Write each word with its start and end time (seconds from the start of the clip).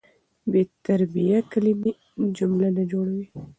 بې 0.51 0.61
ترتیبه 0.85 1.37
کلیمې 1.51 1.91
جمله 2.37 2.69
نه 2.77 2.83
جوړوي. 2.91 3.27